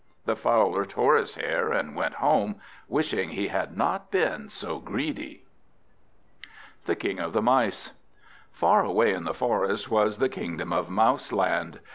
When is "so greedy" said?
4.49-5.43